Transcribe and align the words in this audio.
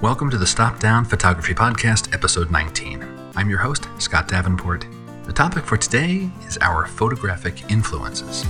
Welcome 0.00 0.30
to 0.30 0.38
the 0.38 0.46
Stop 0.46 0.78
Down 0.78 1.04
Photography 1.04 1.54
Podcast, 1.54 2.14
episode 2.14 2.52
19. 2.52 3.04
I'm 3.34 3.50
your 3.50 3.58
host, 3.58 3.88
Scott 3.98 4.28
Davenport. 4.28 4.86
The 5.24 5.32
topic 5.32 5.64
for 5.64 5.76
today 5.76 6.30
is 6.46 6.56
our 6.58 6.86
photographic 6.86 7.68
influences. 7.68 8.44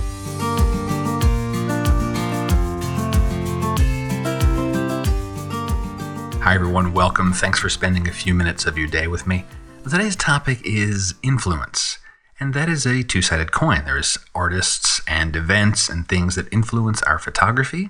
Hi, 6.43 6.53
everyone. 6.53 6.93
Welcome. 6.93 7.33
Thanks 7.33 7.57
for 7.57 7.69
spending 7.69 8.07
a 8.07 8.13
few 8.13 8.35
minutes 8.35 8.67
of 8.67 8.77
your 8.77 8.87
day 8.87 9.07
with 9.07 9.25
me. 9.25 9.45
Today's 9.89 10.15
topic 10.15 10.59
is 10.63 11.15
influence, 11.23 11.97
and 12.39 12.53
that 12.53 12.69
is 12.69 12.85
a 12.85 13.01
two 13.01 13.23
sided 13.23 13.51
coin. 13.51 13.85
There's 13.85 14.19
artists 14.35 15.01
and 15.07 15.35
events 15.35 15.89
and 15.89 16.07
things 16.07 16.35
that 16.35 16.53
influence 16.53 17.01
our 17.01 17.17
photography. 17.17 17.89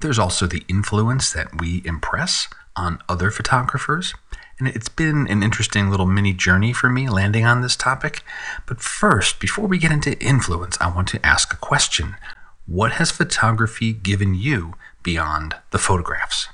There's 0.00 0.18
also 0.18 0.46
the 0.46 0.64
influence 0.66 1.32
that 1.32 1.60
we 1.60 1.82
impress 1.84 2.48
on 2.74 3.02
other 3.08 3.30
photographers. 3.30 4.14
And 4.58 4.68
it's 4.68 4.88
been 4.88 5.26
an 5.28 5.42
interesting 5.42 5.90
little 5.90 6.06
mini 6.06 6.32
journey 6.32 6.72
for 6.72 6.88
me 6.88 7.08
landing 7.08 7.44
on 7.44 7.60
this 7.60 7.76
topic. 7.76 8.22
But 8.66 8.80
first, 8.80 9.40
before 9.40 9.66
we 9.66 9.78
get 9.78 9.92
into 9.92 10.18
influence, 10.22 10.76
I 10.80 10.94
want 10.94 11.08
to 11.08 11.26
ask 11.26 11.52
a 11.52 11.56
question 11.56 12.16
What 12.66 12.92
has 12.92 13.10
photography 13.10 13.92
given 13.92 14.34
you 14.34 14.74
beyond 15.02 15.56
the 15.70 15.78
photographs? 15.78 16.48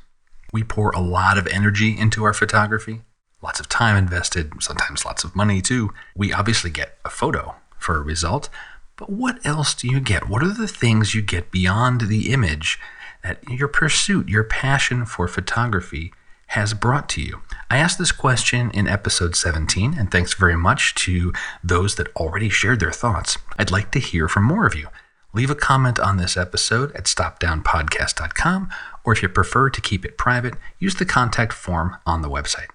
We 0.52 0.62
pour 0.62 0.90
a 0.90 1.00
lot 1.00 1.38
of 1.38 1.46
energy 1.48 1.96
into 1.96 2.24
our 2.24 2.32
photography, 2.32 3.02
lots 3.42 3.60
of 3.60 3.68
time 3.68 3.96
invested, 3.96 4.52
sometimes 4.60 5.04
lots 5.04 5.24
of 5.24 5.36
money 5.36 5.60
too. 5.60 5.92
We 6.16 6.32
obviously 6.32 6.70
get 6.70 6.98
a 7.04 7.10
photo 7.10 7.56
for 7.78 7.96
a 7.96 8.02
result, 8.02 8.48
but 8.96 9.10
what 9.10 9.44
else 9.44 9.74
do 9.74 9.88
you 9.88 10.00
get? 10.00 10.28
What 10.28 10.42
are 10.42 10.54
the 10.54 10.68
things 10.68 11.14
you 11.14 11.22
get 11.22 11.50
beyond 11.50 12.02
the 12.02 12.32
image 12.32 12.78
that 13.26 13.42
your 13.48 13.66
pursuit, 13.66 14.28
your 14.28 14.44
passion 14.44 15.04
for 15.04 15.26
photography 15.26 16.12
has 16.48 16.74
brought 16.74 17.08
to 17.08 17.20
you? 17.20 17.40
I 17.68 17.78
asked 17.78 17.98
this 17.98 18.12
question 18.12 18.70
in 18.70 18.86
episode 18.86 19.34
17, 19.34 19.94
and 19.98 20.12
thanks 20.12 20.34
very 20.34 20.56
much 20.56 20.94
to 21.06 21.32
those 21.62 21.96
that 21.96 22.14
already 22.14 22.48
shared 22.48 22.78
their 22.78 22.92
thoughts. 22.92 23.38
I'd 23.58 23.72
like 23.72 23.90
to 23.92 23.98
hear 23.98 24.28
from 24.28 24.44
more 24.44 24.64
of 24.64 24.76
you. 24.76 24.88
Leave 25.34 25.50
a 25.50 25.56
comment 25.56 25.98
on 25.98 26.18
this 26.18 26.36
episode 26.36 26.94
at 26.94 27.04
stopdownpodcast.com, 27.04 28.68
or 29.04 29.12
if 29.12 29.22
you 29.22 29.28
prefer 29.28 29.70
to 29.70 29.80
keep 29.80 30.04
it 30.04 30.16
private, 30.16 30.54
use 30.78 30.94
the 30.94 31.04
contact 31.04 31.52
form 31.52 31.96
on 32.06 32.22
the 32.22 32.30
website. 32.30 32.68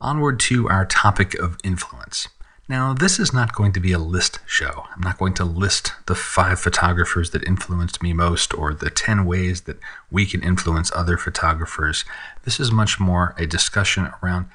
Onward 0.00 0.38
to 0.38 0.68
our 0.68 0.86
topic 0.86 1.34
of 1.34 1.58
influence. 1.64 2.28
Now, 2.66 2.94
this 2.94 3.18
is 3.18 3.34
not 3.34 3.54
going 3.54 3.72
to 3.72 3.80
be 3.80 3.92
a 3.92 3.98
list 3.98 4.38
show. 4.46 4.86
I'm 4.94 5.02
not 5.02 5.18
going 5.18 5.34
to 5.34 5.44
list 5.44 5.92
the 6.06 6.14
five 6.14 6.58
photographers 6.58 7.30
that 7.30 7.44
influenced 7.44 8.02
me 8.02 8.14
most 8.14 8.54
or 8.54 8.72
the 8.72 8.88
10 8.88 9.26
ways 9.26 9.62
that 9.62 9.78
we 10.10 10.24
can 10.24 10.42
influence 10.42 10.90
other 10.94 11.18
photographers. 11.18 12.06
This 12.44 12.58
is 12.58 12.72
much 12.72 12.98
more 12.98 13.34
a 13.36 13.46
discussion 13.46 14.10
around 14.22 14.46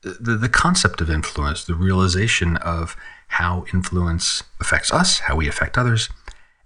the, 0.00 0.36
the 0.36 0.48
concept 0.48 1.02
of 1.02 1.10
influence, 1.10 1.64
the 1.64 1.74
realization 1.74 2.56
of 2.58 2.96
how 3.28 3.66
influence 3.74 4.44
affects 4.60 4.92
us, 4.92 5.20
how 5.20 5.36
we 5.36 5.48
affect 5.48 5.76
others. 5.76 6.08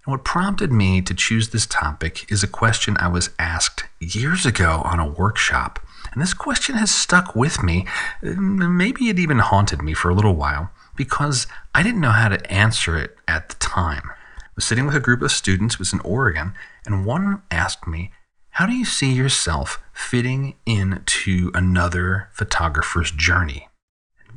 And 0.05 0.11
what 0.11 0.23
prompted 0.23 0.71
me 0.71 1.01
to 1.01 1.13
choose 1.13 1.49
this 1.49 1.65
topic 1.65 2.31
is 2.31 2.43
a 2.43 2.47
question 2.47 2.95
I 2.99 3.09
was 3.09 3.31
asked 3.37 3.85
years 3.99 4.45
ago 4.45 4.81
on 4.85 4.99
a 4.99 5.09
workshop. 5.09 5.79
And 6.13 6.21
this 6.21 6.33
question 6.33 6.75
has 6.75 6.93
stuck 6.93 7.35
with 7.35 7.63
me. 7.63 7.87
Maybe 8.21 9.09
it 9.09 9.19
even 9.19 9.39
haunted 9.39 9.81
me 9.81 9.93
for 9.93 10.09
a 10.09 10.15
little 10.15 10.35
while 10.35 10.71
because 10.95 11.47
I 11.73 11.83
didn't 11.83 12.01
know 12.01 12.11
how 12.11 12.29
to 12.29 12.51
answer 12.51 12.97
it 12.97 13.15
at 13.27 13.49
the 13.49 13.55
time. 13.55 14.03
I 14.37 14.49
was 14.55 14.65
sitting 14.65 14.85
with 14.85 14.95
a 14.95 14.99
group 14.99 15.21
of 15.21 15.31
students, 15.31 15.75
it 15.75 15.79
was 15.79 15.93
in 15.93 15.99
Oregon, 16.01 16.53
and 16.85 17.05
one 17.05 17.41
asked 17.49 17.87
me, 17.87 18.11
How 18.51 18.65
do 18.65 18.73
you 18.73 18.85
see 18.85 19.11
yourself 19.11 19.81
fitting 19.93 20.55
into 20.65 21.51
another 21.53 22.29
photographer's 22.33 23.11
journey? 23.11 23.69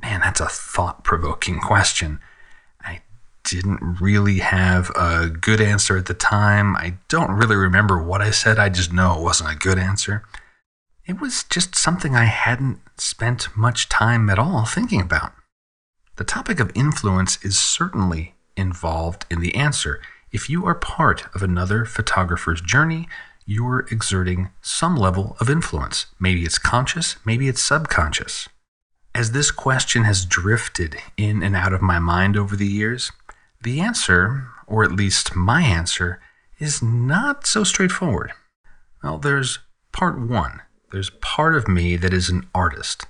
Man, 0.02 0.20
that's 0.20 0.40
a 0.40 0.46
thought 0.46 1.04
provoking 1.04 1.60
question. 1.60 2.20
I 2.80 3.02
didn't 3.44 4.00
really 4.00 4.38
have 4.38 4.90
a 4.90 5.28
good 5.28 5.60
answer 5.60 5.96
at 5.96 6.06
the 6.06 6.14
time. 6.14 6.76
I 6.76 6.94
don't 7.08 7.30
really 7.30 7.56
remember 7.56 8.02
what 8.02 8.22
I 8.22 8.30
said, 8.30 8.58
I 8.58 8.68
just 8.68 8.92
know 8.92 9.18
it 9.18 9.22
wasn't 9.22 9.52
a 9.52 9.58
good 9.58 9.78
answer. 9.78 10.22
It 11.06 11.20
was 11.20 11.44
just 11.44 11.76
something 11.76 12.16
I 12.16 12.24
hadn't 12.24 12.80
spent 12.96 13.54
much 13.56 13.88
time 13.88 14.28
at 14.28 14.38
all 14.38 14.64
thinking 14.64 15.00
about. 15.00 15.32
The 16.16 16.24
topic 16.24 16.60
of 16.60 16.72
influence 16.74 17.38
is 17.44 17.58
certainly 17.58 18.34
involved 18.56 19.26
in 19.30 19.40
the 19.40 19.54
answer. 19.54 20.00
If 20.32 20.48
you 20.48 20.64
are 20.64 20.74
part 20.74 21.24
of 21.34 21.42
another 21.42 21.84
photographer's 21.84 22.62
journey, 22.62 23.06
you're 23.44 23.86
exerting 23.90 24.48
some 24.62 24.96
level 24.96 25.36
of 25.40 25.50
influence. 25.50 26.06
Maybe 26.18 26.44
it's 26.44 26.58
conscious, 26.58 27.16
maybe 27.26 27.48
it's 27.48 27.62
subconscious. 27.62 28.48
As 29.14 29.32
this 29.32 29.50
question 29.50 30.04
has 30.04 30.24
drifted 30.24 30.96
in 31.18 31.42
and 31.42 31.54
out 31.54 31.74
of 31.74 31.82
my 31.82 31.98
mind 31.98 32.34
over 32.34 32.56
the 32.56 32.66
years, 32.66 33.12
the 33.62 33.80
answer, 33.80 34.48
or 34.66 34.84
at 34.84 34.92
least 34.92 35.36
my 35.36 35.60
answer, 35.62 36.18
is 36.58 36.82
not 36.82 37.46
so 37.46 37.62
straightforward. 37.62 38.32
Well, 39.02 39.18
there's 39.18 39.58
part 39.92 40.18
one. 40.18 40.62
There's 40.92 41.10
part 41.10 41.54
of 41.54 41.68
me 41.68 41.96
that 41.96 42.14
is 42.14 42.30
an 42.30 42.46
artist 42.54 43.06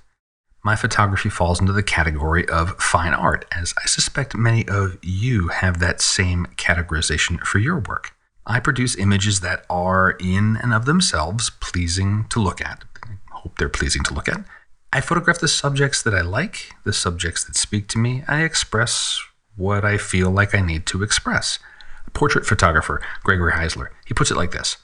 my 0.67 0.75
photography 0.75 1.29
falls 1.29 1.61
into 1.61 1.71
the 1.71 1.81
category 1.81 2.45
of 2.49 2.75
fine 2.77 3.13
art, 3.13 3.45
as 3.53 3.73
I 3.81 3.87
suspect 3.87 4.35
many 4.35 4.67
of 4.67 4.97
you 5.01 5.47
have 5.47 5.79
that 5.79 6.01
same 6.01 6.45
categorization 6.57 7.39
for 7.39 7.57
your 7.57 7.79
work. 7.79 8.11
I 8.45 8.59
produce 8.59 8.97
images 8.97 9.39
that 9.39 9.65
are, 9.69 10.17
in 10.19 10.57
and 10.57 10.73
of 10.73 10.83
themselves, 10.83 11.51
pleasing 11.61 12.25
to 12.31 12.41
look 12.41 12.59
at. 12.59 12.83
I 13.05 13.15
hope 13.31 13.57
they're 13.57 13.69
pleasing 13.69 14.03
to 14.03 14.13
look 14.13 14.27
at. 14.27 14.43
I 14.91 14.99
photograph 14.99 15.39
the 15.39 15.47
subjects 15.47 16.03
that 16.03 16.13
I 16.13 16.19
like, 16.19 16.73
the 16.83 16.91
subjects 16.91 17.45
that 17.45 17.55
speak 17.55 17.87
to 17.87 17.97
me. 17.97 18.25
I 18.27 18.43
express 18.43 19.21
what 19.55 19.85
I 19.85 19.97
feel 19.97 20.31
like 20.31 20.53
I 20.53 20.59
need 20.59 20.85
to 20.87 21.01
express. 21.01 21.59
Portrait 22.11 22.45
photographer, 22.45 23.01
Gregory 23.23 23.53
Heisler, 23.53 23.87
he 24.05 24.13
puts 24.13 24.31
it 24.31 24.37
like 24.37 24.51
this 24.51 24.75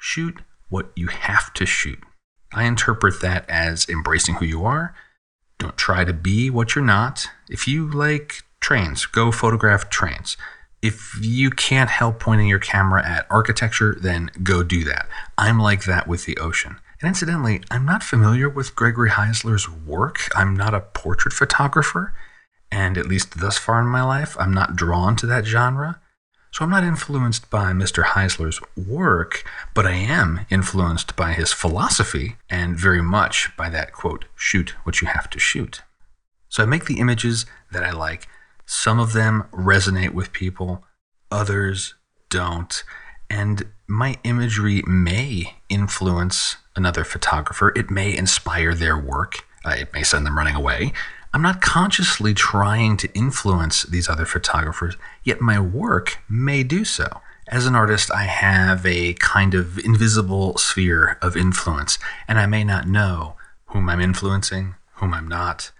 Shoot 0.00 0.40
what 0.68 0.90
you 0.96 1.06
have 1.06 1.54
to 1.54 1.64
shoot. 1.64 2.00
I 2.52 2.64
interpret 2.64 3.20
that 3.20 3.48
as 3.48 3.88
embracing 3.88 4.36
who 4.36 4.44
you 4.44 4.64
are, 4.64 4.96
don't 5.58 5.76
try 5.76 6.04
to 6.04 6.12
be 6.12 6.50
what 6.50 6.74
you're 6.74 6.84
not. 6.84 7.28
If 7.48 7.66
you 7.66 7.90
like 7.90 8.42
trains, 8.60 9.06
go 9.06 9.32
photograph 9.32 9.90
trains. 9.90 10.36
If 10.80 11.18
you 11.20 11.50
can't 11.50 11.90
help 11.90 12.20
pointing 12.20 12.46
your 12.46 12.60
camera 12.60 13.04
at 13.04 13.26
architecture, 13.30 13.96
then 14.00 14.30
go 14.42 14.62
do 14.62 14.84
that. 14.84 15.08
I'm 15.36 15.58
like 15.58 15.84
that 15.84 16.06
with 16.06 16.24
the 16.24 16.36
ocean. 16.38 16.76
And 17.00 17.08
incidentally, 17.08 17.62
I'm 17.70 17.84
not 17.84 18.02
familiar 18.02 18.48
with 18.48 18.76
Gregory 18.76 19.10
Heisler's 19.10 19.68
work. 19.68 20.28
I'm 20.36 20.54
not 20.54 20.74
a 20.74 20.80
portrait 20.80 21.32
photographer, 21.32 22.14
and 22.70 22.96
at 22.96 23.06
least 23.06 23.40
thus 23.40 23.58
far 23.58 23.80
in 23.80 23.86
my 23.86 24.02
life, 24.02 24.36
I'm 24.38 24.52
not 24.52 24.76
drawn 24.76 25.16
to 25.16 25.26
that 25.26 25.46
genre. 25.46 26.00
So 26.58 26.64
I'm 26.64 26.70
not 26.70 26.82
influenced 26.82 27.50
by 27.50 27.70
Mr. 27.70 28.02
Heisler's 28.02 28.58
work, 28.76 29.44
but 29.74 29.86
I 29.86 29.92
am 29.92 30.44
influenced 30.50 31.14
by 31.14 31.32
his 31.32 31.52
philosophy 31.52 32.34
and 32.50 32.76
very 32.76 33.00
much 33.00 33.56
by 33.56 33.68
that 33.68 33.92
quote, 33.92 34.24
shoot 34.34 34.70
what 34.82 35.00
you 35.00 35.06
have 35.06 35.30
to 35.30 35.38
shoot. 35.38 35.82
So 36.48 36.64
I 36.64 36.66
make 36.66 36.86
the 36.86 36.98
images 36.98 37.46
that 37.70 37.84
I 37.84 37.92
like. 37.92 38.26
Some 38.66 38.98
of 38.98 39.12
them 39.12 39.44
resonate 39.52 40.14
with 40.14 40.32
people, 40.32 40.82
others 41.30 41.94
don't. 42.28 42.82
And 43.30 43.68
my 43.86 44.18
imagery 44.24 44.82
may 44.84 45.58
influence 45.68 46.56
another 46.74 47.04
photographer. 47.04 47.72
It 47.76 47.88
may 47.88 48.16
inspire 48.16 48.74
their 48.74 48.98
work. 48.98 49.44
Uh, 49.64 49.76
it 49.78 49.94
may 49.94 50.02
send 50.02 50.26
them 50.26 50.36
running 50.36 50.56
away. 50.56 50.92
I'm 51.38 51.42
not 51.42 51.60
consciously 51.60 52.34
trying 52.34 52.96
to 52.96 53.14
influence 53.14 53.84
these 53.84 54.08
other 54.08 54.24
photographers, 54.24 54.96
yet 55.22 55.40
my 55.40 55.60
work 55.60 56.18
may 56.28 56.64
do 56.64 56.84
so. 56.84 57.20
As 57.46 57.64
an 57.64 57.76
artist, 57.76 58.10
I 58.10 58.24
have 58.24 58.84
a 58.84 59.12
kind 59.14 59.54
of 59.54 59.78
invisible 59.78 60.56
sphere 60.56 61.16
of 61.22 61.36
influence, 61.36 62.00
and 62.26 62.40
I 62.40 62.46
may 62.46 62.64
not 62.64 62.88
know 62.88 63.36
whom 63.66 63.88
I'm 63.88 64.00
influencing, 64.00 64.74
whom 64.94 65.14
I'm 65.14 65.28
not, 65.28 65.70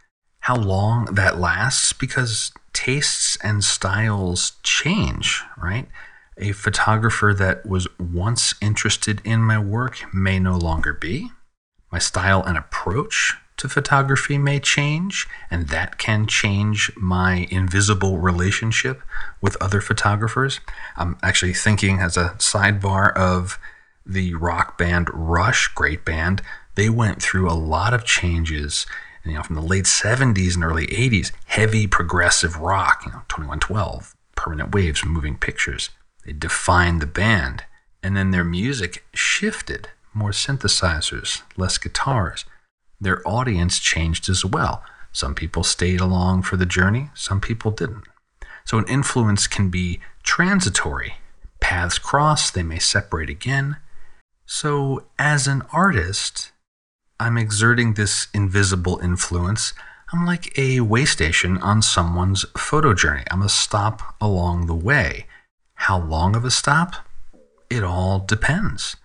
how 0.43 0.55
long 0.55 1.07
that 1.07 1.41
lasts, 1.41 1.93
because 1.93 2.53
tastes 2.73 3.37
and 3.43 3.65
styles 3.65 4.53
change, 4.63 5.43
right? 5.61 5.89
A 6.37 6.53
photographer 6.53 7.35
that 7.35 7.67
was 7.67 7.89
once 7.99 8.55
interested 8.63 9.21
in 9.25 9.41
my 9.41 9.59
work 9.59 10.05
may 10.15 10.39
no 10.39 10.57
longer 10.57 10.93
be. 10.93 11.33
My 11.91 11.99
style 11.99 12.45
and 12.45 12.57
approach 12.57 13.35
to 13.59 13.69
photography 13.69 14.39
may 14.39 14.59
change, 14.59 15.29
and 15.51 15.69
that 15.69 15.99
can 15.99 16.27
change 16.27 16.91
my 16.97 17.47
invisible 17.51 18.19
relationship 18.19 19.03
with 19.41 19.61
other 19.61 19.81
photographers. 19.81 20.61
I'm 20.97 21.17
actually 21.23 21.55
thinking, 21.55 21.99
as 21.99 22.17
a 22.17 22.31
sidebar, 22.39 23.15
of 23.17 23.59
the 24.07 24.35
rock 24.35 24.79
band 24.79 25.11
Rush, 25.13 25.69
great 25.69 26.05
band. 26.05 26.41
They 26.75 26.89
went 26.89 27.23
through 27.23 27.51
a 27.51 27.53
lot 27.53 27.93
of 27.93 28.05
changes. 28.05 28.87
You 29.25 29.35
know, 29.35 29.43
from 29.43 29.57
the 29.57 29.63
late 29.63 29.85
70s 29.85 30.55
and 30.55 30.65
early 30.65 30.87
80s, 30.87 31.33
heavy 31.47 31.87
progressive 31.87 32.57
rock, 32.57 33.03
you 33.05 33.13
know, 33.13 33.23
2112, 33.29 34.15
permanent 34.37 34.75
waves, 34.75 35.05
moving 35.05 35.37
pictures. 35.37 35.91
They 36.25 36.33
defined 36.33 37.03
the 37.03 37.07
band. 37.07 37.65
And 38.03 38.17
then 38.17 38.31
their 38.31 38.45
music 38.45 39.05
shifted 39.13 39.89
more 40.15 40.31
synthesizers, 40.31 41.43
less 41.57 41.77
guitars 41.77 42.45
their 43.01 43.27
audience 43.27 43.79
changed 43.79 44.29
as 44.29 44.45
well. 44.45 44.83
Some 45.13 45.35
people 45.35 45.65
stayed 45.65 46.01
along 46.01 46.43
for 46.43 46.57
the 46.57 46.67
journey, 46.67 47.11
some 47.15 47.41
people 47.41 47.71
didn't. 47.71 48.05
So 48.65 48.79
an 48.79 48.87
influence 48.89 49.47
can 49.47 49.71
be 49.71 50.01
transitory. 50.23 51.15
Paths 51.61 51.99
cross, 51.99 52.51
they 52.51 52.63
may 52.63 52.79
separate 52.79 53.31
again. 53.31 53.79
So, 54.47 55.05
as 55.19 55.47
an 55.47 55.63
artist, 55.73 56.53
I'm 57.21 57.37
exerting 57.37 57.95
this 57.95 58.29
invisible 58.33 58.99
influence. 59.03 59.75
I'm 60.13 60.25
like 60.25 60.57
a 60.59 60.81
way 60.81 61.05
station 61.05 61.59
on 61.59 61.83
someone's 61.83 62.45
photo 62.57 62.95
journey. 62.95 63.25
I'm 63.31 63.43
a 63.43 63.49
stop 63.49 64.15
along 64.21 64.67
the 64.67 64.75
way. 64.75 65.27
How 65.75 65.99
long 66.01 66.35
of 66.37 66.45
a 66.45 66.51
stop? 66.51 66.95
It 67.69 67.83
all 67.83 68.21
depends. 68.21 68.97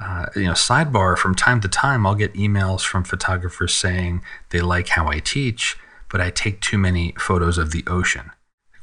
Uh, 0.00 0.26
you 0.34 0.44
know, 0.44 0.52
sidebar 0.52 1.16
from 1.16 1.34
time 1.34 1.60
to 1.60 1.68
time, 1.68 2.06
I'll 2.06 2.14
get 2.14 2.34
emails 2.34 2.82
from 2.82 3.04
photographers 3.04 3.72
saying 3.74 4.22
they 4.50 4.60
like 4.60 4.88
how 4.88 5.08
I 5.08 5.20
teach, 5.20 5.76
but 6.10 6.20
I 6.20 6.30
take 6.30 6.60
too 6.60 6.78
many 6.78 7.14
photos 7.18 7.58
of 7.58 7.70
the 7.70 7.84
ocean. 7.86 8.30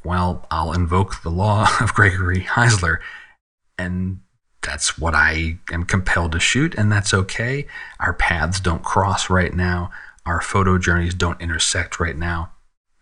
Well, 0.04 0.48
I'll 0.50 0.74
invoke 0.74 1.22
the 1.22 1.30
law 1.30 1.68
of 1.82 1.94
Gregory 1.94 2.42
Heisler, 2.42 2.98
and 3.78 4.22
that's 4.62 4.98
what 4.98 5.14
I 5.14 5.58
am 5.72 5.84
compelled 5.84 6.32
to 6.34 6.40
shoot, 6.40 6.76
and 6.76 6.92
that's 6.92 7.14
okay. 7.14 7.68
Our 8.00 8.14
paths 8.14 8.60
don't 8.60 8.84
cross 8.84 9.30
right 9.30 9.54
now. 9.54 9.92
Our 10.26 10.40
photo 10.40 10.78
journeys 10.78 11.14
don't 11.14 11.42
intersect 11.42 12.00
right 12.00 12.18
now. 12.18 12.52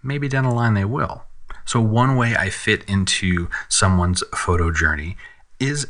Maybe 0.01 0.27
down 0.29 0.45
the 0.45 0.51
line 0.51 0.73
they 0.73 0.85
will. 0.85 1.25
So, 1.65 1.81
one 1.81 2.15
way 2.15 2.35
I 2.35 2.49
fit 2.49 2.83
into 2.89 3.49
someone's 3.67 4.23
photo 4.33 4.71
journey 4.71 5.17
is 5.59 5.87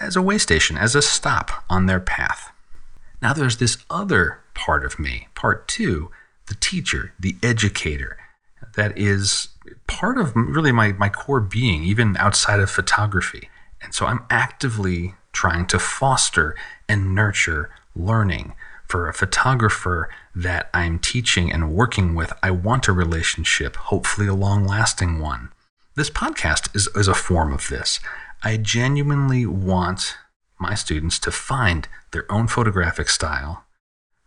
as 0.00 0.16
a 0.16 0.22
way 0.22 0.38
station, 0.38 0.76
as 0.76 0.94
a 0.94 1.02
stop 1.02 1.64
on 1.68 1.86
their 1.86 2.00
path. 2.00 2.52
Now, 3.22 3.32
there's 3.32 3.58
this 3.58 3.78
other 3.90 4.40
part 4.54 4.84
of 4.84 4.98
me, 4.98 5.28
part 5.34 5.68
two, 5.68 6.10
the 6.46 6.54
teacher, 6.54 7.12
the 7.18 7.36
educator, 7.42 8.16
that 8.76 8.96
is 8.96 9.48
part 9.86 10.18
of 10.18 10.34
really 10.34 10.72
my, 10.72 10.92
my 10.92 11.08
core 11.08 11.40
being, 11.40 11.84
even 11.84 12.16
outside 12.16 12.60
of 12.60 12.70
photography. 12.70 13.48
And 13.82 13.94
so 13.94 14.06
I'm 14.06 14.24
actively 14.30 15.14
trying 15.32 15.66
to 15.68 15.78
foster 15.78 16.56
and 16.88 17.14
nurture 17.14 17.70
learning. 17.94 18.54
For 18.86 19.08
a 19.08 19.14
photographer 19.14 20.10
that 20.34 20.68
I'm 20.74 20.98
teaching 20.98 21.52
and 21.52 21.72
working 21.72 22.16
with, 22.16 22.32
I 22.42 22.50
want 22.50 22.88
a 22.88 22.92
relationship, 22.92 23.76
hopefully 23.76 24.26
a 24.26 24.34
long 24.34 24.66
lasting 24.66 25.20
one. 25.20 25.50
This 25.94 26.10
podcast 26.10 26.74
is, 26.74 26.88
is 26.96 27.06
a 27.06 27.14
form 27.14 27.52
of 27.52 27.68
this. 27.68 28.00
I 28.42 28.56
genuinely 28.56 29.44
want 29.44 30.16
my 30.58 30.74
students 30.74 31.18
to 31.20 31.30
find 31.30 31.86
their 32.12 32.30
own 32.32 32.48
photographic 32.48 33.10
style. 33.10 33.64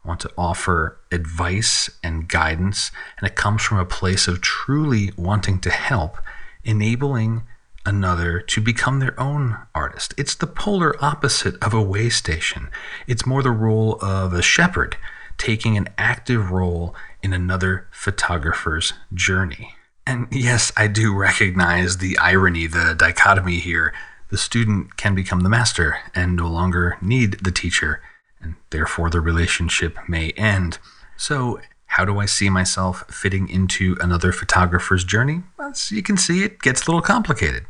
I 0.06 0.08
want 0.08 0.20
to 0.20 0.32
offer 0.38 1.00
advice 1.12 1.90
and 2.04 2.30
guidance, 2.30 2.92
and 3.18 3.26
it 3.26 3.36
comes 3.36 3.64
from 3.64 3.80
a 3.80 3.86
place 3.86 4.28
of 4.28 4.40
truly 4.40 5.12
wanting 5.18 5.60
to 5.62 5.72
help, 5.72 6.18
enabling 6.64 7.44
another 7.88 8.40
to 8.40 8.62
become 8.62 9.00
their 9.00 9.20
own 9.20 9.58
artist. 9.74 10.14
It's 10.16 10.36
the 10.36 10.48
polar 10.48 10.96
opposite 11.04 11.62
of 11.64 11.74
a 11.74 11.82
way 11.82 12.10
station. 12.10 12.70
It's 13.08 13.26
more 13.26 13.42
the 13.42 13.50
role 13.50 13.98
of 14.00 14.34
a 14.34 14.44
shepherd 14.44 14.96
taking 15.40 15.76
an 15.76 15.90
active 15.98 16.52
role 16.52 16.96
in 17.24 17.34
another 17.34 17.88
photographer's 17.92 18.94
journey. 19.12 19.76
And 20.06 20.28
yes, 20.32 20.72
I 20.76 20.88
do 20.88 21.16
recognize 21.16 21.98
the 21.98 22.18
irony, 22.18 22.68
the 22.68 22.96
dichotomy 22.98 23.60
here. 23.60 23.94
The 24.30 24.38
student 24.38 24.98
can 24.98 25.16
become 25.16 25.42
the 25.42 25.50
master 25.50 25.98
and 26.14 26.36
no 26.36 26.48
longer 26.48 26.98
need 27.02 27.44
the 27.44 27.52
teacher, 27.52 28.02
and 28.42 28.56
therefore 28.72 29.10
the 29.10 29.22
relationship 29.22 29.98
may 30.08 30.32
end. 30.32 30.80
So, 31.16 31.62
how 31.86 32.06
do 32.06 32.18
I 32.18 32.26
see 32.26 32.50
myself 32.50 33.06
fitting 33.08 33.48
into 33.48 33.96
another 34.02 34.32
photographer's 34.32 35.04
journey? 35.04 35.44
As 35.60 35.92
you 35.92 36.02
can 36.02 36.18
see, 36.18 36.44
it 36.44 36.60
gets 36.60 36.82
a 36.82 36.86
little 36.90 37.04
complicated. 37.04 37.66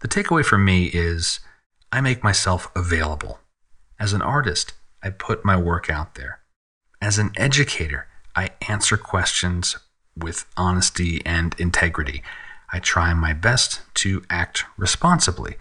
The 0.00 0.08
takeaway 0.08 0.44
for 0.44 0.56
me 0.56 0.86
is 0.86 1.40
I 1.92 2.00
make 2.00 2.24
myself 2.24 2.70
available. 2.74 3.38
As 3.98 4.14
an 4.14 4.22
artist, 4.22 4.72
I 5.02 5.10
put 5.10 5.44
my 5.44 5.58
work 5.58 5.90
out 5.90 6.14
there. 6.14 6.40
As 7.02 7.18
an 7.18 7.32
educator, 7.36 8.06
I 8.34 8.50
answer 8.66 8.96
questions 8.96 9.76
with 10.20 10.46
honesty 10.56 11.20
and 11.24 11.54
integrity. 11.58 12.22
I 12.72 12.78
try 12.78 13.12
my 13.14 13.32
best 13.32 13.82
to 13.94 14.22
act 14.30 14.64
responsibly, 14.76 15.56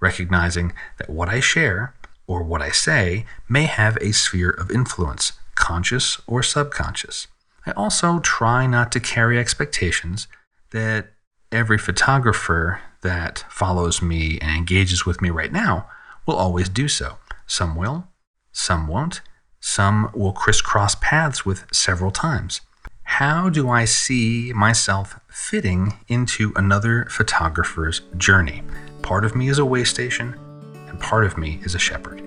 recognizing 0.00 0.72
that 0.98 1.10
what 1.10 1.28
I 1.28 1.40
share 1.40 1.94
or 2.26 2.42
what 2.42 2.62
I 2.62 2.70
say 2.70 3.26
may 3.48 3.64
have 3.64 3.96
a 4.00 4.12
sphere 4.12 4.50
of 4.50 4.70
influence, 4.70 5.32
conscious 5.54 6.20
or 6.26 6.42
subconscious. 6.42 7.26
I 7.66 7.72
also 7.72 8.20
try 8.20 8.66
not 8.66 8.92
to 8.92 9.00
carry 9.00 9.38
expectations 9.38 10.28
that 10.70 11.12
every 11.50 11.78
photographer 11.78 12.80
that 13.02 13.44
follows 13.48 14.02
me 14.02 14.38
and 14.40 14.56
engages 14.56 15.06
with 15.06 15.20
me 15.20 15.30
right 15.30 15.52
now 15.52 15.88
will 16.26 16.36
always 16.36 16.68
do 16.68 16.88
so. 16.88 17.18
Some 17.46 17.76
will, 17.76 18.08
some 18.52 18.86
won't, 18.86 19.20
some 19.60 20.10
will 20.14 20.32
crisscross 20.32 20.94
paths 20.94 21.46
with 21.46 21.66
several 21.72 22.10
times. 22.10 22.60
How 23.04 23.48
do 23.48 23.70
I 23.70 23.84
see 23.84 24.52
myself 24.54 25.20
fitting 25.28 25.94
into 26.08 26.52
another 26.56 27.04
photographer's 27.10 28.00
journey? 28.16 28.62
Part 29.02 29.24
of 29.24 29.36
me 29.36 29.48
is 29.48 29.58
a 29.58 29.64
way 29.64 29.84
station, 29.84 30.34
and 30.88 30.98
part 30.98 31.24
of 31.24 31.38
me 31.38 31.60
is 31.62 31.74
a 31.74 31.78
shepherd. 31.78 32.22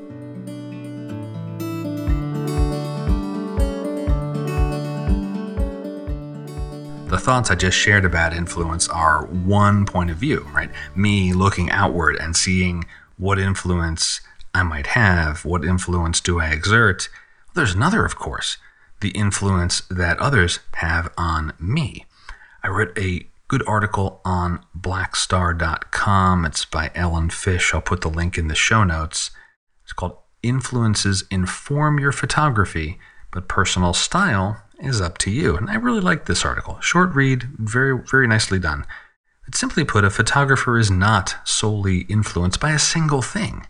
The 7.09 7.17
thoughts 7.17 7.51
I 7.51 7.55
just 7.55 7.77
shared 7.77 8.05
about 8.05 8.33
influence 8.33 8.87
are 8.87 9.25
one 9.25 9.85
point 9.85 10.09
of 10.09 10.17
view, 10.17 10.47
right? 10.53 10.69
Me 10.95 11.33
looking 11.33 11.69
outward 11.71 12.15
and 12.17 12.35
seeing 12.35 12.85
what 13.17 13.39
influence 13.39 14.21
I 14.53 14.63
might 14.63 14.87
have, 14.87 15.43
what 15.43 15.65
influence 15.65 16.21
do 16.21 16.39
I 16.39 16.49
exert. 16.49 17.09
There's 17.55 17.73
another, 17.73 18.05
of 18.05 18.15
course, 18.15 18.57
the 19.01 19.09
influence 19.09 19.81
that 19.89 20.19
others 20.19 20.59
have 20.75 21.11
on 21.17 21.53
me. 21.59 22.05
I 22.63 22.69
read 22.69 22.91
a 22.97 23.27
good 23.47 23.63
article 23.67 24.21
on 24.25 24.63
blackstar.com. 24.77 26.45
It's 26.45 26.65
by 26.65 26.91
Ellen 26.95 27.29
Fisch. 27.29 27.73
I'll 27.73 27.81
put 27.81 28.01
the 28.01 28.09
link 28.09 28.37
in 28.37 28.47
the 28.47 28.55
show 28.55 28.83
notes. 28.83 29.31
It's 29.83 29.93
called 29.93 30.17
Influences 30.43 31.23
Inform 31.31 31.99
Your 31.99 32.11
Photography, 32.11 32.99
but 33.31 33.47
Personal 33.47 33.93
Style 33.93 34.61
is 34.79 35.01
up 35.01 35.17
to 35.19 35.31
you. 35.31 35.55
And 35.55 35.69
I 35.69 35.75
really 35.75 36.01
like 36.01 36.25
this 36.25 36.43
article. 36.43 36.79
Short 36.81 37.13
read, 37.15 37.43
very, 37.57 37.97
very 37.97 38.27
nicely 38.27 38.59
done. 38.59 38.85
But 39.45 39.55
simply 39.55 39.85
put, 39.85 40.03
a 40.03 40.09
photographer 40.09 40.77
is 40.77 40.91
not 40.91 41.35
solely 41.45 41.99
influenced 42.01 42.59
by 42.59 42.71
a 42.71 42.79
single 42.79 43.21
thing. 43.21 43.65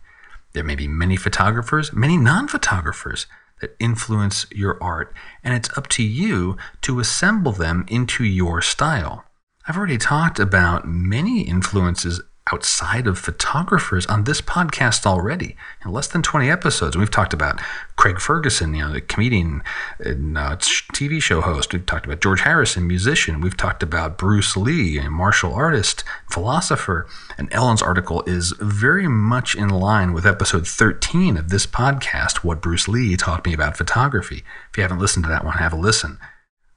There 0.54 0.64
may 0.64 0.76
be 0.76 0.88
many 0.88 1.16
photographers, 1.18 1.94
many 1.94 2.18
non 2.18 2.48
photographers 2.48 3.28
that 3.62 3.76
influence 3.80 4.46
your 4.52 4.82
art, 4.82 5.14
and 5.44 5.54
it's 5.54 5.76
up 5.78 5.88
to 5.88 6.04
you 6.04 6.58
to 6.82 7.00
assemble 7.00 7.52
them 7.52 7.86
into 7.88 8.24
your 8.24 8.62
style. 8.62 9.26
I've 9.68 9.78
already 9.78 9.98
talked 9.98 10.40
about 10.40 10.88
many 10.88 11.42
influences 11.42 12.22
outside 12.52 13.08
of 13.08 13.20
photographers 13.20 14.06
on 14.06 14.24
this 14.24 14.42
podcast 14.42 15.06
already. 15.06 15.56
In 15.84 15.92
less 15.92 16.08
than 16.08 16.22
20 16.22 16.50
episodes, 16.50 16.96
we've 16.96 17.12
talked 17.12 17.34
about 17.34 17.60
Craig 17.96 18.20
Ferguson, 18.20 18.74
you 18.74 18.84
know, 18.86 18.94
the 18.94 19.02
comedian 19.02 19.64
and 20.00 20.38
uh, 20.38 20.56
TV 20.58 21.22
show 21.22 21.42
host. 21.42 21.74
We've 21.74 21.86
talked 21.86 22.06
about 22.06 22.22
George 22.22 22.42
Harrison, 22.42 22.88
musician. 22.88 23.42
We've 23.42 23.58
talked 23.58 23.84
about 23.84 24.18
Bruce 24.18 24.56
Lee, 24.56 24.98
a 24.98 25.10
martial 25.10 25.54
artist, 25.54 26.04
philosopher. 26.30 27.08
And 27.38 27.52
Ellen's 27.52 27.82
article 27.82 28.24
is 28.26 28.54
very 28.60 29.08
much 29.08 29.56
in 29.56 29.70
line 29.70 30.14
with 30.14 30.26
episode 30.26 30.68
13 30.68 31.38
of 31.38 31.50
this 31.50 31.66
podcast, 31.66 32.38
What 32.38 32.62
Bruce 32.62 32.88
Lee 32.88 33.18
Taught 33.18 33.46
Me 33.46 33.54
About 33.54 33.78
Photography. 33.78 34.44
If 34.70 34.78
you 34.78 34.84
haven't 34.84 35.00
listened 35.00 35.26
to 35.26 35.30
that 35.30 35.44
one, 35.44 35.58
have 35.58 35.74
a 35.74 35.78
listen. 35.78 36.18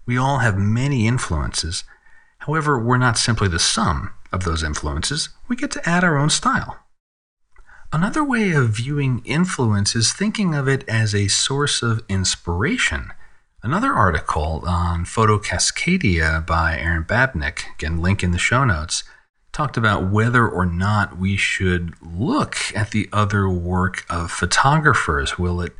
We 0.06 0.16
all 0.16 0.38
have 0.38 0.56
many 0.56 1.06
influences. 1.06 1.84
However, 2.38 2.78
we're 2.78 2.96
not 2.96 3.18
simply 3.18 3.48
the 3.48 3.58
sum 3.58 4.14
of 4.32 4.44
those 4.44 4.62
influences, 4.62 5.30
we 5.48 5.56
get 5.56 5.70
to 5.72 5.88
add 5.88 6.04
our 6.04 6.16
own 6.16 6.30
style. 6.30 6.78
Another 7.92 8.22
way 8.22 8.52
of 8.52 8.70
viewing 8.70 9.20
influence 9.24 9.96
is 9.96 10.12
thinking 10.12 10.54
of 10.54 10.68
it 10.68 10.88
as 10.88 11.14
a 11.14 11.26
source 11.26 11.82
of 11.82 12.04
inspiration. 12.08 13.12
Another 13.62 13.92
article 13.92 14.62
on 14.66 15.04
Photo 15.04 15.38
Cascadia 15.38 16.46
by 16.46 16.78
Erin 16.78 17.04
Babnik, 17.04 17.64
again, 17.74 18.00
link 18.00 18.22
in 18.22 18.30
the 18.30 18.38
show 18.38 18.64
notes, 18.64 19.02
talked 19.52 19.76
about 19.76 20.08
whether 20.08 20.48
or 20.48 20.64
not 20.64 21.18
we 21.18 21.36
should 21.36 21.94
look 22.00 22.56
at 22.74 22.92
the 22.92 23.08
other 23.12 23.48
work 23.48 24.06
of 24.08 24.30
photographers. 24.30 25.38
Will 25.38 25.60
it 25.60 25.74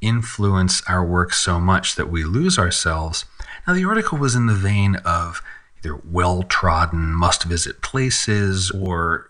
influence 0.00 0.82
our 0.88 1.04
work 1.04 1.32
so 1.32 1.58
much 1.58 1.96
that 1.96 2.08
we 2.08 2.22
lose 2.22 2.58
ourselves? 2.58 3.24
Now, 3.66 3.74
the 3.74 3.84
article 3.84 4.18
was 4.18 4.36
in 4.36 4.46
the 4.46 4.54
vein 4.54 4.96
of 5.04 5.42
either 5.78 6.00
well 6.10 6.42
trodden, 6.42 7.12
must 7.12 7.44
visit 7.44 7.82
places 7.82 8.70
or 8.70 9.28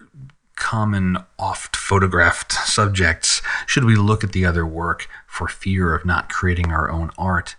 common, 0.56 1.18
oft 1.38 1.76
photographed 1.76 2.52
subjects 2.52 3.42
should 3.66 3.84
we 3.84 3.94
look 3.94 4.24
at 4.24 4.32
the 4.32 4.44
other 4.44 4.66
work 4.66 5.08
for 5.26 5.48
fear 5.48 5.94
of 5.94 6.04
not 6.04 6.28
creating 6.28 6.72
our 6.72 6.90
own 6.90 7.10
art? 7.18 7.56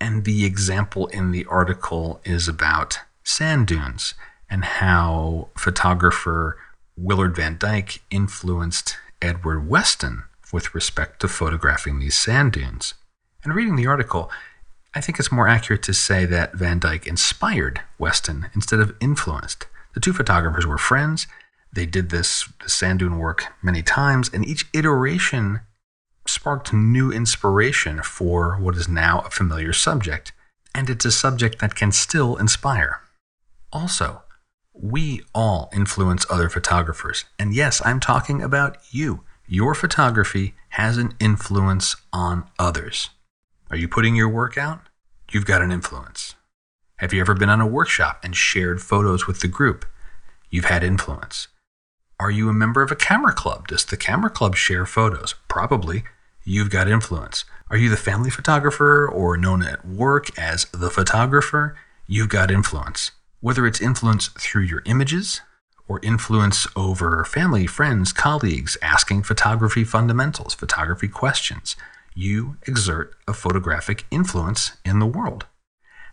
And 0.00 0.24
the 0.24 0.44
example 0.44 1.06
in 1.08 1.30
the 1.32 1.46
article 1.46 2.20
is 2.24 2.48
about 2.48 3.00
sand 3.24 3.66
dunes 3.66 4.14
and 4.50 4.64
how 4.64 5.48
photographer 5.56 6.58
Willard 6.96 7.36
Van 7.36 7.56
Dyke 7.58 8.02
influenced 8.10 8.96
Edward 9.22 9.68
Weston 9.68 10.24
with 10.52 10.74
respect 10.74 11.20
to 11.20 11.28
photographing 11.28 11.98
these 11.98 12.16
sand 12.16 12.52
dunes. 12.52 12.94
And 13.44 13.54
reading 13.54 13.76
the 13.76 13.86
article, 13.86 14.30
I 14.98 15.00
think 15.00 15.20
it's 15.20 15.30
more 15.30 15.46
accurate 15.46 15.84
to 15.84 15.94
say 15.94 16.24
that 16.24 16.54
Van 16.54 16.80
Dyke 16.80 17.06
inspired 17.06 17.82
Weston 18.00 18.50
instead 18.52 18.80
of 18.80 18.96
influenced. 19.00 19.68
The 19.94 20.00
two 20.00 20.12
photographers 20.12 20.66
were 20.66 20.76
friends. 20.76 21.28
They 21.72 21.86
did 21.86 22.10
this, 22.10 22.48
this 22.60 22.74
sand 22.74 22.98
dune 22.98 23.16
work 23.16 23.44
many 23.62 23.80
times, 23.80 24.28
and 24.34 24.44
each 24.44 24.66
iteration 24.74 25.60
sparked 26.26 26.72
new 26.72 27.12
inspiration 27.12 28.02
for 28.02 28.56
what 28.56 28.74
is 28.74 28.88
now 28.88 29.20
a 29.20 29.30
familiar 29.30 29.72
subject. 29.72 30.32
And 30.74 30.90
it's 30.90 31.04
a 31.04 31.12
subject 31.12 31.60
that 31.60 31.76
can 31.76 31.92
still 31.92 32.34
inspire. 32.34 33.00
Also, 33.72 34.24
we 34.72 35.22
all 35.32 35.70
influence 35.72 36.26
other 36.28 36.48
photographers. 36.48 37.24
And 37.38 37.54
yes, 37.54 37.80
I'm 37.84 38.00
talking 38.00 38.42
about 38.42 38.78
you. 38.90 39.22
Your 39.46 39.76
photography 39.76 40.56
has 40.70 40.98
an 40.98 41.14
influence 41.20 41.94
on 42.12 42.50
others. 42.58 43.10
Are 43.70 43.76
you 43.76 43.86
putting 43.86 44.16
your 44.16 44.28
work 44.28 44.58
out? 44.58 44.87
You've 45.30 45.44
got 45.44 45.60
an 45.60 45.70
influence. 45.70 46.36
Have 46.96 47.12
you 47.12 47.20
ever 47.20 47.34
been 47.34 47.50
on 47.50 47.60
a 47.60 47.66
workshop 47.66 48.20
and 48.22 48.34
shared 48.34 48.80
photos 48.80 49.26
with 49.26 49.40
the 49.40 49.48
group? 49.48 49.84
You've 50.48 50.64
had 50.64 50.82
influence. 50.82 51.48
Are 52.18 52.30
you 52.30 52.48
a 52.48 52.54
member 52.54 52.80
of 52.80 52.90
a 52.90 52.96
camera 52.96 53.34
club? 53.34 53.68
Does 53.68 53.84
the 53.84 53.98
camera 53.98 54.30
club 54.30 54.56
share 54.56 54.86
photos? 54.86 55.34
Probably. 55.46 56.04
You've 56.44 56.70
got 56.70 56.88
influence. 56.88 57.44
Are 57.68 57.76
you 57.76 57.90
the 57.90 57.98
family 57.98 58.30
photographer 58.30 59.06
or 59.06 59.36
known 59.36 59.62
at 59.62 59.86
work 59.86 60.36
as 60.38 60.64
the 60.72 60.88
photographer? 60.88 61.76
You've 62.06 62.30
got 62.30 62.50
influence. 62.50 63.10
Whether 63.40 63.66
it's 63.66 63.82
influence 63.82 64.28
through 64.28 64.62
your 64.62 64.82
images 64.86 65.42
or 65.86 66.00
influence 66.02 66.66
over 66.74 67.22
family, 67.26 67.66
friends, 67.66 68.14
colleagues, 68.14 68.78
asking 68.80 69.24
photography 69.24 69.84
fundamentals, 69.84 70.54
photography 70.54 71.08
questions, 71.08 71.76
you 72.18 72.56
exert 72.66 73.14
a 73.28 73.32
photographic 73.32 74.04
influence 74.10 74.72
in 74.84 74.98
the 74.98 75.06
world. 75.06 75.46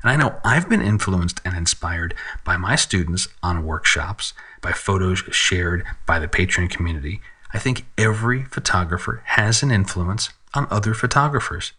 And 0.03 0.11
I 0.11 0.15
know 0.15 0.39
I've 0.43 0.69
been 0.69 0.81
influenced 0.81 1.41
and 1.43 1.57
inspired 1.57 2.13
by 2.43 2.57
my 2.57 2.75
students 2.75 3.27
on 3.41 3.65
workshops, 3.65 4.33
by 4.61 4.71
photos 4.71 5.23
shared 5.31 5.83
by 6.05 6.19
the 6.19 6.27
Patreon 6.27 6.69
community. 6.69 7.21
I 7.55 7.57
think 7.57 7.87
every 7.97 8.43
photographer 8.43 9.23
has 9.25 9.63
an 9.63 9.71
influence 9.71 10.29
on 10.53 10.67
other 10.69 10.93
photographers. 10.93 11.73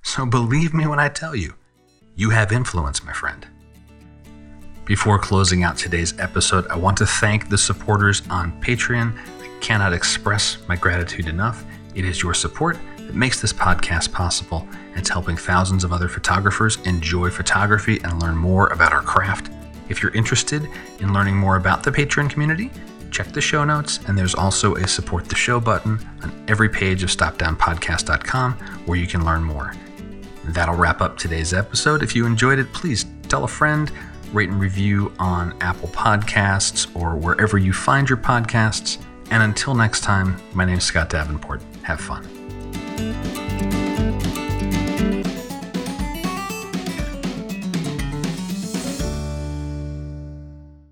So 0.00 0.24
believe 0.26 0.72
me 0.72 0.86
when 0.86 1.00
I 1.00 1.08
tell 1.08 1.34
you, 1.34 1.54
you 2.14 2.30
have 2.30 2.52
influence, 2.52 3.02
my 3.02 3.12
friend. 3.12 3.48
Before 4.84 5.18
closing 5.18 5.64
out 5.64 5.76
today's 5.76 6.16
episode, 6.20 6.68
I 6.68 6.76
want 6.76 6.98
to 6.98 7.06
thank 7.06 7.48
the 7.48 7.58
supporters 7.58 8.22
on 8.30 8.60
Patreon. 8.60 9.18
I 9.42 9.58
cannot 9.58 9.92
express 9.92 10.58
my 10.68 10.76
gratitude 10.76 11.26
enough. 11.26 11.64
It 11.96 12.04
is 12.04 12.22
your 12.22 12.34
support 12.34 12.78
that 13.06 13.14
makes 13.14 13.40
this 13.40 13.52
podcast 13.52 14.12
possible. 14.12 14.66
It's 14.94 15.08
helping 15.08 15.36
thousands 15.36 15.84
of 15.84 15.92
other 15.92 16.08
photographers 16.08 16.78
enjoy 16.84 17.30
photography 17.30 18.00
and 18.02 18.20
learn 18.22 18.36
more 18.36 18.68
about 18.68 18.92
our 18.92 19.02
craft. 19.02 19.50
If 19.88 20.02
you're 20.02 20.14
interested 20.14 20.66
in 21.00 21.12
learning 21.12 21.36
more 21.36 21.56
about 21.56 21.82
the 21.82 21.92
Patreon 21.92 22.30
community, 22.30 22.70
check 23.10 23.28
the 23.28 23.40
show 23.40 23.64
notes, 23.64 24.00
and 24.06 24.18
there's 24.18 24.34
also 24.34 24.74
a 24.74 24.86
support 24.86 25.28
the 25.28 25.34
show 25.34 25.60
button 25.60 25.98
on 26.22 26.44
every 26.48 26.68
page 26.68 27.02
of 27.02 27.10
stopdownpodcast.com 27.10 28.52
where 28.86 28.98
you 28.98 29.06
can 29.06 29.24
learn 29.24 29.42
more. 29.42 29.72
That'll 30.44 30.76
wrap 30.76 31.00
up 31.00 31.16
today's 31.16 31.52
episode. 31.52 32.02
If 32.02 32.14
you 32.14 32.26
enjoyed 32.26 32.58
it, 32.58 32.72
please 32.72 33.06
tell 33.28 33.44
a 33.44 33.48
friend, 33.48 33.90
rate 34.32 34.48
and 34.48 34.60
review 34.60 35.12
on 35.18 35.56
Apple 35.60 35.88
Podcasts 35.88 36.94
or 36.94 37.16
wherever 37.16 37.58
you 37.58 37.72
find 37.72 38.08
your 38.08 38.18
podcasts. 38.18 39.02
And 39.30 39.42
until 39.42 39.74
next 39.74 40.02
time, 40.02 40.40
my 40.54 40.64
name 40.64 40.78
is 40.78 40.84
Scott 40.84 41.10
Davenport. 41.10 41.62
Have 41.82 42.00
fun. 42.00 42.45
Thank 42.96 43.36
you. 43.36 43.45